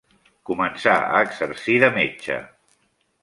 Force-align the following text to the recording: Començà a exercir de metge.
Començà 0.49 0.95
a 1.17 1.19
exercir 1.27 1.77
de 1.83 1.91
metge. 1.99 2.39